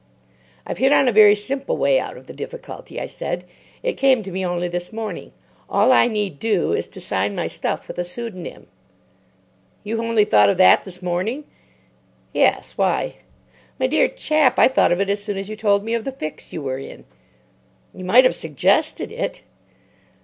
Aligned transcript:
"I've 0.65 0.79
hit 0.79 0.91
on 0.91 1.07
a 1.07 1.11
very 1.11 1.35
simple 1.35 1.77
way 1.77 1.99
out 1.99 2.17
of 2.17 2.25
the 2.25 2.33
difficulty," 2.33 2.99
I 2.99 3.05
said. 3.05 3.43
"It 3.83 3.97
came 3.97 4.23
to 4.23 4.31
me 4.31 4.43
only 4.43 4.67
this 4.67 4.91
morning. 4.91 5.31
All 5.69 5.91
I 5.91 6.07
need 6.07 6.39
do 6.39 6.73
is 6.73 6.87
to 6.87 6.99
sign 6.99 7.35
my 7.35 7.45
stuff 7.45 7.87
with 7.87 7.99
a 7.99 8.03
pseudonym." 8.03 8.65
"You 9.83 10.01
only 10.03 10.25
thought 10.25 10.49
of 10.49 10.57
that 10.57 10.85
this 10.85 11.03
morning?" 11.03 11.43
"Yes. 12.33 12.79
Why?" 12.79 13.17
"My 13.79 13.85
dear 13.85 14.07
chap, 14.07 14.57
I 14.57 14.67
thought 14.69 14.91
of 14.91 14.99
it 14.99 15.09
as 15.11 15.21
soon 15.23 15.37
as 15.37 15.49
you 15.49 15.55
told 15.55 15.83
me 15.83 15.93
of 15.93 16.03
the 16.03 16.11
fix 16.11 16.51
you 16.51 16.63
were 16.63 16.79
in." 16.79 17.05
"You 17.93 18.03
might 18.03 18.23
have 18.23 18.33
suggested 18.33 19.11
it." 19.11 19.43